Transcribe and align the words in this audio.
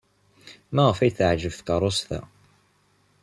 Maɣef 0.75 0.99
ay 0.99 1.11
t-teɛjeb 1.11 1.53
tkeṛṛust-a? 1.59 2.19